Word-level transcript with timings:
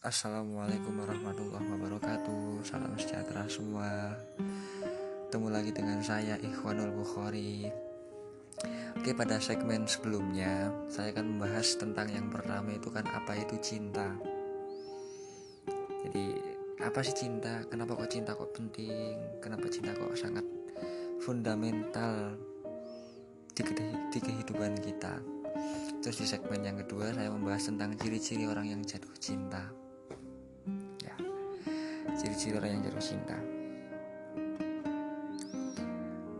Assalamualaikum 0.00 0.96
warahmatullahi 0.96 1.76
wabarakatuh. 1.76 2.64
Salam 2.64 2.96
sejahtera 2.96 3.44
semua. 3.52 4.16
Ketemu 5.28 5.48
lagi 5.52 5.76
dengan 5.76 6.00
saya 6.00 6.40
Ikhwanul 6.40 6.88
Bukhari. 6.96 7.68
Oke 8.96 9.12
pada 9.12 9.36
segmen 9.36 9.84
sebelumnya 9.84 10.72
Saya 10.88 11.12
akan 11.12 11.36
membahas 11.36 11.76
tentang 11.76 12.08
yang 12.08 12.32
pertama 12.32 12.72
itu 12.72 12.88
kan 12.88 13.04
Apa 13.12 13.44
itu 13.44 13.60
cinta? 13.60 14.08
Jadi 16.08 16.32
apa 16.80 17.00
sih 17.04 17.12
cinta? 17.20 17.60
Kenapa 17.68 18.00
kok 18.00 18.08
cinta 18.08 18.32
kok 18.32 18.56
penting? 18.56 19.20
Kenapa 19.44 19.68
cinta 19.68 19.92
kok 19.92 20.16
sangat 20.16 20.48
fundamental 21.20 22.40
Di, 23.52 23.62
di 24.16 24.18
kehidupan 24.24 24.80
kita? 24.80 25.20
Terus 26.00 26.16
di 26.16 26.24
segmen 26.24 26.64
yang 26.64 26.80
kedua 26.80 27.12
saya 27.12 27.28
membahas 27.28 27.68
tentang 27.68 27.92
ciri-ciri 28.00 28.48
orang 28.48 28.72
yang 28.72 28.80
jatuh 28.80 29.12
cinta. 29.20 29.79
Ciri-ciri 32.20 32.60
orang 32.60 32.76
yang 32.76 32.82
jatuh 32.84 33.00
cinta. 33.00 33.38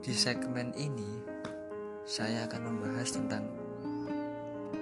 Di 0.05 0.13
segmen 0.13 0.77
ini 0.77 1.09
saya 2.05 2.45
akan 2.45 2.69
membahas 2.69 3.17
tentang 3.17 3.49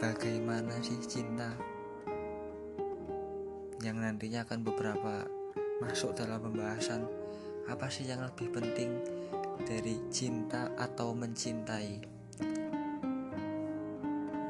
bagaimana 0.03 0.75
sih 0.83 0.99
cinta 1.07 1.55
yang 3.79 4.03
nantinya 4.03 4.43
akan 4.43 4.67
beberapa 4.67 5.23
masuk 5.79 6.19
dalam 6.19 6.43
pembahasan 6.43 7.07
apa 7.71 7.87
sih 7.87 8.11
yang 8.11 8.19
lebih 8.27 8.51
penting 8.51 8.99
dari 9.63 10.03
cinta 10.11 10.75
atau 10.75 11.15
mencintai 11.15 12.03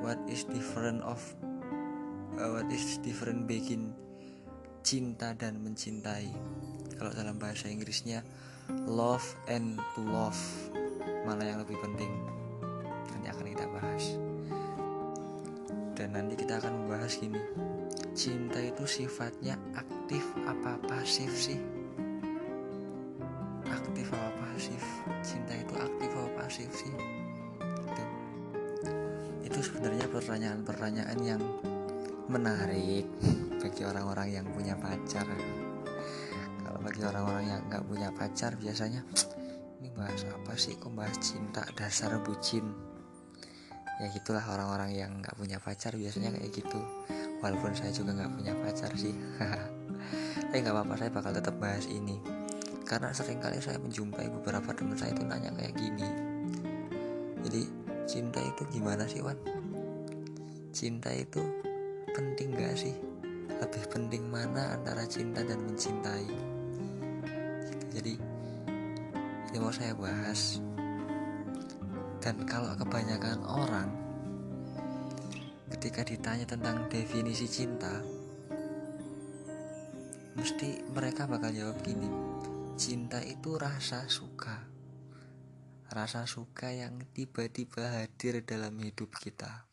what 0.01 0.16
is 0.33 0.49
different 0.49 1.05
of 1.05 1.21
uh, 2.41 2.49
what 2.57 2.69
is 2.73 2.96
different 3.05 3.45
begin 3.45 3.93
cinta 4.88 5.37
dan 5.37 5.60
mencintai. 5.60 6.33
Kalau 6.96 7.12
dalam 7.12 7.37
bahasa 7.37 7.68
Inggrisnya 7.68 8.24
love 8.88 9.37
and 9.45 9.76
to 9.93 10.01
love. 10.01 10.40
Mana 11.29 11.45
yang 11.45 11.60
lebih 11.60 11.76
penting. 11.85 12.09
Nanti 13.12 13.29
akan 13.29 13.46
kita 13.52 13.66
bahas. 13.68 14.04
Dan 15.93 16.16
nanti 16.16 16.40
kita 16.40 16.57
akan 16.57 16.73
membahas 16.73 17.21
gini. 17.21 17.37
Cinta 18.16 18.65
itu 18.65 18.88
sifatnya 18.88 19.60
aktif 19.77 20.24
apa 20.49 20.80
pasif 20.88 21.37
sih? 21.37 21.60
Aktif 23.68 24.09
apa 24.09 24.30
pasif? 24.40 24.80
Cinta 25.21 25.52
itu 25.52 25.74
aktif 25.77 26.10
apa 26.16 26.30
pasif 26.40 26.73
sih? 26.73 26.95
Itu 29.45 29.60
sebenarnya 29.60 30.09
pertanyaan-pertanyaan 30.09 31.18
yang 31.21 31.45
menarik 32.32 33.05
bagi 33.59 33.82
orang-orang 33.82 34.28
yang 34.30 34.46
punya 34.54 34.78
pacar. 34.78 35.26
Kalau 36.62 36.78
bagi 36.78 37.02
orang-orang 37.02 37.45
yang 37.51 37.60
nggak 37.66 37.84
punya 37.90 38.09
pacar 38.15 38.54
biasanya 38.54 39.02
ini 39.82 39.90
bahas 39.98 40.23
apa 40.30 40.54
sih? 40.54 40.78
Kok 40.78 40.95
bahas 40.95 41.18
cinta? 41.18 41.66
Dasar 41.74 42.15
bucin. 42.23 42.70
Ya 43.98 44.06
gitulah 44.15 44.46
orang-orang 44.46 44.95
yang 44.95 45.10
nggak 45.18 45.34
punya 45.34 45.59
pacar 45.59 45.98
biasanya 45.98 46.30
kayak 46.30 46.54
gitu. 46.54 46.78
Walaupun 47.42 47.74
saya 47.74 47.90
juga 47.90 48.15
nggak 48.15 48.32
punya 48.38 48.52
pacar 48.62 48.95
sih. 48.95 49.15
Tapi 50.48 50.56
nggak 50.62 50.74
apa-apa 50.74 50.95
saya 50.95 51.10
bakal 51.10 51.32
tetap 51.34 51.54
bahas 51.59 51.87
ini. 51.90 52.22
Karena 52.87 53.10
sering 53.10 53.43
kali 53.43 53.59
saya 53.59 53.76
menjumpai 53.82 54.30
beberapa 54.38 54.70
teman 54.70 54.95
saya 54.95 55.12
itu 55.12 55.26
nanya 55.26 55.50
kayak 55.59 55.74
gini. 55.74 56.09
Jadi 57.43 57.62
cinta 58.06 58.38
itu 58.40 58.62
gimana 58.70 59.04
sih 59.04 59.20
Wan? 59.20 59.37
Cinta 60.72 61.10
itu 61.12 61.43
penting 62.16 62.54
gak 62.56 62.74
sih 62.74 63.18
lebih 63.49 63.85
penting 63.88 64.28
mana 64.28 64.77
antara 64.77 65.09
cinta 65.09 65.41
dan 65.41 65.65
mencintai? 65.65 66.28
Jadi 67.97 68.15
ini 69.49 69.56
mau 69.56 69.72
saya 69.72 69.97
bahas. 69.97 70.60
Dan 72.21 72.45
kalau 72.45 72.77
kebanyakan 72.77 73.41
orang 73.49 73.89
ketika 75.72 76.05
ditanya 76.05 76.45
tentang 76.49 76.89
definisi 76.91 77.47
cinta 77.47 78.03
mesti 80.34 80.83
mereka 80.91 81.28
bakal 81.28 81.53
jawab 81.53 81.78
gini 81.84 82.09
cinta 82.78 83.19
itu 83.21 83.59
rasa 83.59 84.06
suka. 84.06 84.65
Rasa 85.91 86.31
suka 86.31 86.71
yang 86.71 87.01
tiba-tiba 87.11 87.91
hadir 87.91 88.45
dalam 88.47 88.77
hidup 88.78 89.19
kita. 89.19 89.68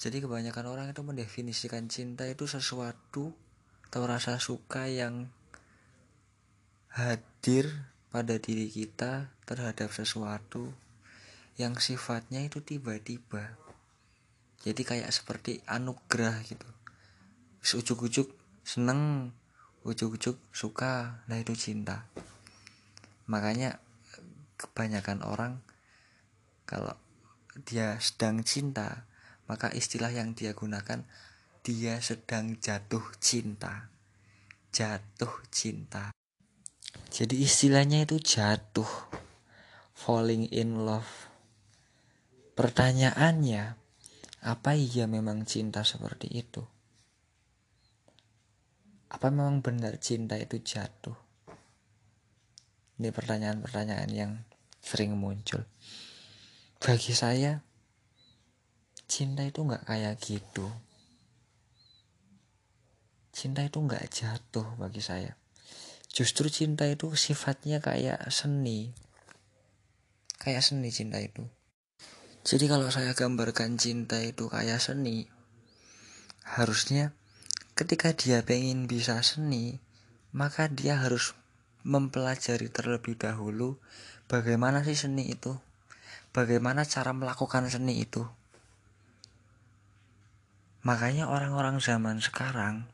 Jadi 0.00 0.24
kebanyakan 0.24 0.64
orang 0.64 0.86
itu 0.88 1.04
mendefinisikan 1.04 1.92
cinta 1.92 2.24
itu 2.24 2.48
sesuatu 2.48 3.36
atau 3.92 4.02
rasa 4.08 4.40
suka 4.40 4.88
yang 4.88 5.28
hadir 6.88 7.68
pada 8.08 8.40
diri 8.40 8.72
kita 8.72 9.28
terhadap 9.44 9.92
sesuatu 9.92 10.72
yang 11.60 11.76
sifatnya 11.76 12.40
itu 12.40 12.64
tiba-tiba. 12.64 13.60
Jadi 14.64 14.88
kayak 14.88 15.12
seperti 15.12 15.60
anugerah 15.68 16.48
gitu. 16.48 16.68
Ujuk-ujuk 17.60 18.32
seneng, 18.64 19.36
ujuk-ujuk 19.84 20.40
suka, 20.48 21.20
nah 21.28 21.36
itu 21.36 21.52
cinta. 21.52 22.08
Makanya 23.28 23.76
kebanyakan 24.56 25.20
orang 25.28 25.60
kalau 26.64 26.96
dia 27.68 28.00
sedang 28.00 28.40
cinta 28.40 29.09
maka 29.50 29.66
istilah 29.74 30.14
yang 30.14 30.30
dia 30.38 30.54
gunakan 30.54 31.02
dia 31.66 31.98
sedang 31.98 32.54
jatuh 32.62 33.02
cinta. 33.18 33.90
Jatuh 34.70 35.42
cinta. 35.50 36.14
Jadi 37.10 37.42
istilahnya 37.42 38.06
itu 38.06 38.22
jatuh. 38.22 38.86
Falling 39.90 40.46
in 40.54 40.86
love. 40.86 41.10
Pertanyaannya 42.54 43.74
apa 44.46 44.70
iya 44.78 45.10
memang 45.10 45.42
cinta 45.42 45.82
seperti 45.82 46.30
itu? 46.30 46.62
Apa 49.10 49.34
memang 49.34 49.66
benar 49.66 49.98
cinta 49.98 50.38
itu 50.38 50.62
jatuh? 50.62 51.18
Ini 53.02 53.10
pertanyaan-pertanyaan 53.10 54.10
yang 54.14 54.32
sering 54.78 55.18
muncul. 55.18 55.66
Bagi 56.78 57.12
saya, 57.12 57.60
cinta 59.10 59.42
itu 59.42 59.66
nggak 59.66 59.90
kayak 59.90 60.14
gitu. 60.22 60.70
Cinta 63.34 63.66
itu 63.66 63.82
nggak 63.82 64.06
jatuh 64.06 64.78
bagi 64.78 65.02
saya. 65.02 65.34
Justru 66.06 66.46
cinta 66.46 66.86
itu 66.86 67.10
sifatnya 67.18 67.82
kayak 67.82 68.30
seni. 68.30 68.94
Kayak 70.38 70.62
seni 70.62 70.94
cinta 70.94 71.18
itu. 71.18 71.42
Jadi 72.46 72.70
kalau 72.70 72.86
saya 72.88 73.12
gambarkan 73.12 73.76
cinta 73.76 74.16
itu 74.22 74.48
kayak 74.48 74.80
seni, 74.80 75.28
harusnya 76.56 77.12
ketika 77.76 78.16
dia 78.16 78.40
pengen 78.40 78.88
bisa 78.88 79.20
seni, 79.20 79.76
maka 80.32 80.72
dia 80.72 80.96
harus 81.02 81.36
mempelajari 81.84 82.72
terlebih 82.72 83.20
dahulu 83.20 83.76
bagaimana 84.28 84.84
sih 84.84 84.96
seni 84.96 85.32
itu 85.32 85.56
bagaimana 86.32 86.84
cara 86.84 87.10
melakukan 87.16 87.68
seni 87.72 88.04
itu 88.04 88.24
makanya 90.80 91.28
orang-orang 91.28 91.78
zaman 91.78 92.20
sekarang 92.20 92.88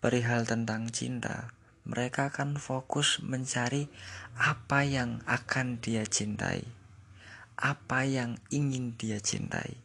perihal 0.00 0.48
tentang 0.48 0.88
cinta 0.88 1.52
mereka 1.82 2.30
akan 2.30 2.56
fokus 2.56 3.18
mencari 3.20 3.90
apa 4.38 4.86
yang 4.86 5.20
akan 5.28 5.82
dia 5.82 6.06
cintai 6.08 6.64
apa 7.60 8.08
yang 8.08 8.40
ingin 8.48 8.96
dia 8.96 9.20
cintai 9.20 9.76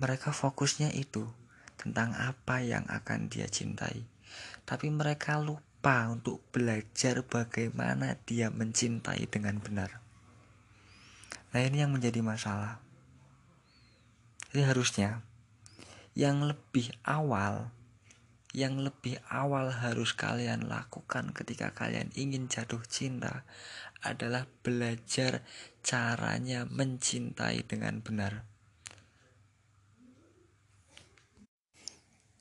mereka 0.00 0.32
fokusnya 0.32 0.92
itu 0.96 1.28
tentang 1.76 2.16
apa 2.16 2.64
yang 2.64 2.88
akan 2.88 3.28
dia 3.28 3.46
cintai 3.46 4.06
tapi 4.66 4.90
mereka 4.90 5.38
lupa 5.38 6.10
untuk 6.10 6.42
belajar 6.50 7.22
bagaimana 7.22 8.18
dia 8.26 8.50
mencintai 8.50 9.30
dengan 9.30 9.62
benar. 9.62 10.02
Nah 11.54 11.62
ini 11.62 11.86
yang 11.86 11.94
menjadi 11.94 12.18
masalah. 12.26 12.82
Jadi 14.50 14.66
harusnya 14.66 15.22
yang 16.16 16.48
lebih 16.48 16.90
awal, 17.04 17.70
yang 18.56 18.80
lebih 18.80 19.20
awal 19.28 19.68
harus 19.68 20.16
kalian 20.16 20.66
lakukan 20.66 21.36
ketika 21.36 21.76
kalian 21.76 22.08
ingin 22.16 22.48
jatuh 22.48 22.80
cinta 22.88 23.44
adalah 24.00 24.48
belajar 24.64 25.44
caranya 25.84 26.64
mencintai 26.66 27.62
dengan 27.68 28.00
benar. 28.00 28.48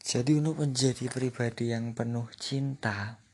Jadi 0.05 0.37
untuk 0.39 0.63
menjadi 0.63 1.11
pribadi 1.11 1.73
yang 1.73 1.91
penuh 1.91 2.29
cinta, 2.39 3.25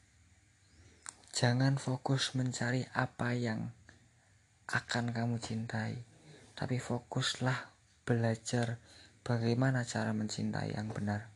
Jangan 1.31 1.79
fokus 1.79 2.35
mencari 2.35 2.83
apa 2.91 3.31
yang 3.31 3.71
akan 4.67 5.15
kamu 5.15 5.39
cintai, 5.39 6.03
tapi 6.59 6.75
fokuslah 6.75 7.71
belajar 8.03 8.83
bagaimana 9.21 9.85
cara 9.85 10.12
mencintai 10.12 10.73
yang 10.73 10.89
benar. 10.89 11.29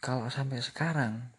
kalau 0.00 0.30
sampai 0.30 0.62
sekarang 0.62 1.34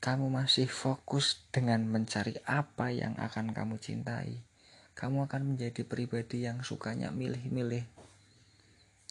kamu 0.00 0.32
masih 0.32 0.64
fokus 0.68 1.44
dengan 1.52 1.84
mencari 1.84 2.36
apa 2.48 2.88
yang 2.88 3.16
akan 3.20 3.52
kamu 3.52 3.76
cintai, 3.76 4.40
kamu 4.96 5.28
akan 5.28 5.54
menjadi 5.54 5.84
pribadi 5.84 6.48
yang 6.48 6.64
sukanya 6.64 7.12
milih-milih. 7.12 7.84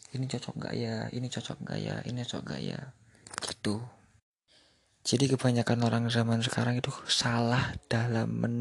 Ini 0.10 0.26
cocok 0.26 0.66
gak 0.66 0.76
ya? 0.78 1.06
Ini 1.14 1.28
cocok 1.30 1.58
gak 1.62 1.80
ya? 1.82 1.96
Ini 2.02 2.26
cocok 2.26 2.42
gak 2.42 2.62
ya? 2.62 2.80
Gitu. 3.46 3.78
Jadi 5.06 5.26
kebanyakan 5.30 5.80
orang 5.86 6.06
zaman 6.10 6.42
sekarang 6.42 6.82
itu 6.82 6.90
salah 7.06 7.78
dalam 7.86 8.30
men 8.30 8.58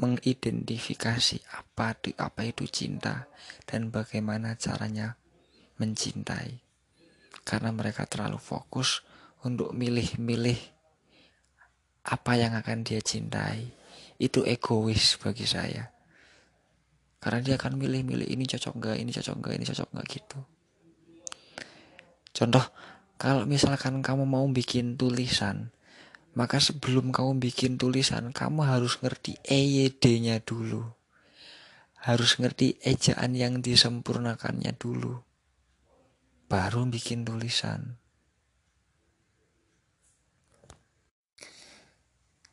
mengidentifikasi 0.00 1.44
apa 1.52 1.92
itu, 1.92 2.16
apa 2.16 2.40
itu 2.48 2.64
cinta 2.66 3.28
dan 3.68 3.92
bagaimana 3.92 4.56
caranya 4.56 5.20
mencintai. 5.80 6.60
Karena 7.40 7.72
mereka 7.72 8.04
terlalu 8.04 8.36
fokus 8.36 9.00
untuk 9.40 9.72
milih-milih 9.72 10.60
apa 12.04 12.32
yang 12.36 12.52
akan 12.52 12.84
dia 12.84 13.00
cintai. 13.00 13.72
Itu 14.20 14.44
egois 14.44 15.16
bagi 15.16 15.48
saya. 15.48 15.88
Karena 17.20 17.40
dia 17.40 17.54
akan 17.56 17.80
milih-milih 17.80 18.28
ini 18.28 18.44
cocok 18.44 18.76
nggak 18.76 18.96
ini 19.00 19.10
cocok 19.12 19.36
nggak 19.40 19.54
ini 19.56 19.64
cocok 19.64 19.88
nggak 19.96 20.06
gitu. 20.08 20.38
Contoh 22.36 22.64
kalau 23.20 23.44
misalkan 23.48 24.00
kamu 24.04 24.24
mau 24.24 24.44
bikin 24.48 24.96
tulisan 24.96 25.72
maka 26.30 26.62
sebelum 26.62 27.10
kamu 27.10 27.42
bikin 27.42 27.74
tulisan 27.74 28.30
kamu 28.30 28.62
harus 28.62 29.02
ngerti 29.02 29.36
EYD-nya 29.44 30.40
dulu. 30.40 30.84
Harus 32.00 32.40
ngerti 32.40 32.80
ejaan 32.80 33.36
yang 33.36 33.60
disempurnakannya 33.60 34.72
dulu 34.80 35.20
baru 36.50 36.82
bikin 36.90 37.22
tulisan. 37.22 37.94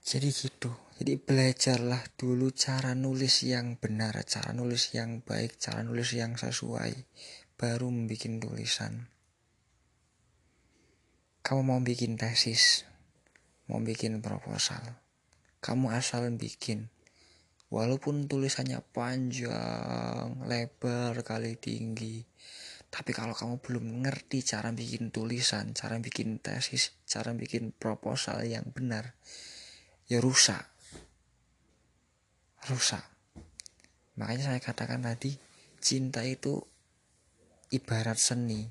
Jadi 0.06 0.30
gitu. 0.30 0.70
Jadi 1.02 1.18
belajarlah 1.18 2.14
dulu 2.14 2.54
cara 2.54 2.94
nulis 2.94 3.42
yang 3.42 3.82
benar 3.82 4.22
cara 4.30 4.54
nulis 4.54 4.94
yang 4.94 5.26
baik 5.26 5.58
cara 5.58 5.82
nulis 5.82 6.14
yang 6.14 6.38
sesuai. 6.38 6.94
Baru 7.58 7.90
membuat 7.90 8.38
tulisan. 8.38 9.10
Kamu 11.42 11.66
mau 11.66 11.82
bikin 11.82 12.22
tesis 12.22 12.86
mau 13.66 13.82
bikin 13.82 14.22
proposal. 14.22 15.02
Kamu 15.58 15.90
asal 15.90 16.30
bikin. 16.38 16.94
Walaupun 17.74 18.30
tulisannya 18.30 18.80
panjang 18.94 20.46
lebar 20.46 21.18
kali 21.26 21.58
tinggi 21.60 22.24
tapi 22.88 23.12
kalau 23.12 23.36
kamu 23.36 23.60
belum 23.60 23.86
ngerti 24.08 24.48
cara 24.48 24.72
bikin 24.72 25.12
tulisan, 25.12 25.76
cara 25.76 26.00
bikin 26.00 26.40
tesis, 26.40 26.96
cara 27.04 27.36
bikin 27.36 27.76
proposal 27.76 28.48
yang 28.48 28.64
benar, 28.72 29.16
ya 30.08 30.24
rusak. 30.24 30.64
Rusak. 32.68 33.04
Makanya 34.18 34.56
saya 34.56 34.60
katakan 34.64 35.04
tadi 35.04 35.36
cinta 35.84 36.24
itu 36.24 36.64
ibarat 37.76 38.18
seni. 38.18 38.64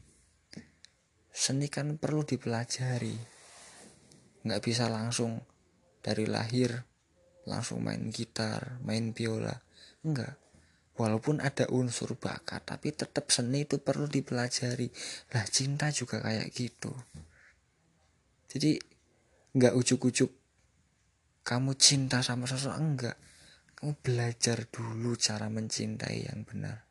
Seni 1.28 1.68
kan 1.68 2.00
perlu 2.00 2.24
dipelajari. 2.24 3.16
Nggak 4.48 4.62
bisa 4.64 4.88
langsung 4.88 5.44
dari 6.00 6.24
lahir 6.24 6.72
langsung 7.46 7.84
main 7.84 8.10
gitar 8.10 8.80
main 8.82 9.12
biola. 9.12 9.54
Enggak 10.02 10.45
walaupun 10.96 11.44
ada 11.44 11.68
unsur 11.72 12.16
bakat 12.16 12.64
tapi 12.64 12.92
tetap 12.92 13.28
seni 13.28 13.68
itu 13.68 13.80
perlu 13.80 14.08
dipelajari. 14.08 14.88
Lah 15.36 15.44
cinta 15.46 15.92
juga 15.92 16.24
kayak 16.24 16.48
gitu. 16.56 16.92
Jadi 18.50 18.80
nggak 19.56 19.76
ujuk-ujuk 19.76 20.30
kamu 21.46 21.78
cinta 21.78 22.24
sama 22.24 22.48
seseorang 22.48 22.82
enggak. 22.82 23.16
Kamu 23.76 23.92
belajar 24.00 24.64
dulu 24.66 25.14
cara 25.20 25.46
mencintai 25.52 26.26
yang 26.26 26.42
benar. 26.42 26.82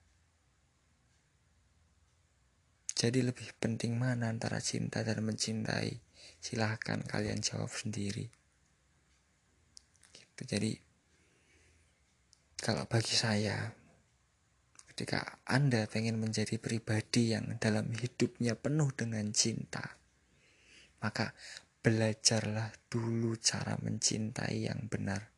Jadi 2.96 3.20
lebih 3.20 3.52
penting 3.60 4.00
mana 4.00 4.32
antara 4.32 4.64
cinta 4.64 5.04
dan 5.04 5.20
mencintai? 5.20 6.00
Silahkan 6.40 7.04
kalian 7.04 7.44
jawab 7.44 7.68
sendiri. 7.68 8.32
Gitu. 10.16 10.42
Jadi 10.48 10.72
kalau 12.64 12.88
bagi 12.88 13.12
saya 13.12 13.85
ketika 14.96 15.44
anda 15.44 15.84
pengen 15.92 16.24
menjadi 16.24 16.56
pribadi 16.56 17.36
yang 17.36 17.60
dalam 17.60 17.92
hidupnya 17.92 18.56
penuh 18.56 18.96
dengan 18.96 19.28
cinta 19.36 20.00
maka 21.06 21.38
belajarlah 21.86 22.74
dulu 22.90 23.38
cara 23.38 23.78
mencintai 23.78 24.66
yang 24.66 24.90
benar. 24.90 25.30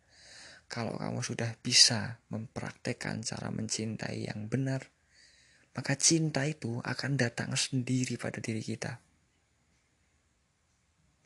Kalau 0.71 0.95
kamu 0.95 1.19
sudah 1.19 1.51
bisa 1.59 2.23
mempraktekkan 2.31 3.19
cara 3.19 3.51
mencintai 3.51 4.31
yang 4.31 4.47
benar, 4.47 4.87
maka 5.75 5.99
cinta 5.99 6.47
itu 6.47 6.79
akan 6.79 7.19
datang 7.19 7.51
sendiri 7.51 8.15
pada 8.15 8.39
diri 8.39 8.63
kita. 8.63 9.03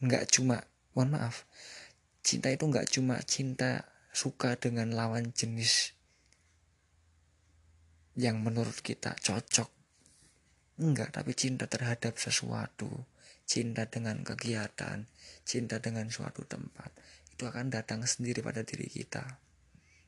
Enggak 0.01 0.25
cuma, 0.33 0.65
mohon 0.97 1.13
maaf, 1.13 1.45
cinta 2.25 2.49
itu 2.49 2.65
enggak 2.65 2.89
cuma 2.89 3.21
cinta 3.21 3.85
suka 4.09 4.57
dengan 4.57 4.89
lawan 4.97 5.29
jenis 5.29 5.93
yang 8.15 8.43
menurut 8.43 8.79
kita 8.83 9.15
cocok. 9.19 9.69
Enggak, 10.81 11.13
tapi 11.13 11.35
cinta 11.37 11.69
terhadap 11.69 12.17
sesuatu 12.17 12.89
cinta 13.51 13.83
dengan 13.91 14.23
kegiatan, 14.23 15.03
cinta 15.43 15.83
dengan 15.83 16.07
suatu 16.07 16.47
tempat, 16.47 16.87
itu 17.35 17.43
akan 17.43 17.67
datang 17.67 17.99
sendiri 18.07 18.39
pada 18.39 18.63
diri 18.63 18.87
kita. 18.87 19.43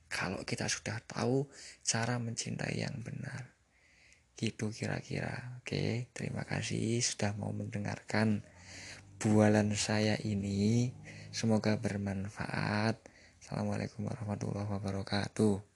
Kalau 0.08 0.48
kita 0.48 0.72
sudah 0.72 1.04
tahu 1.04 1.52
cara 1.84 2.16
mencintai 2.24 2.80
yang 2.80 3.04
benar. 3.04 3.52
Gitu 4.40 4.72
kira-kira. 4.72 5.60
Oke, 5.60 6.08
terima 6.16 6.48
kasih 6.48 7.04
sudah 7.04 7.36
mau 7.36 7.52
mendengarkan 7.52 8.48
bualan 9.20 9.76
saya 9.76 10.16
ini. 10.24 10.96
Semoga 11.36 11.76
bermanfaat. 11.76 12.96
Assalamualaikum 13.44 14.08
warahmatullahi 14.08 14.70
wabarakatuh. 14.72 15.73